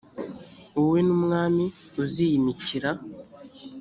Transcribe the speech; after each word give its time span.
wowe 0.75 0.99
n’umwami 1.07 1.65
uziyimikira, 2.03 2.89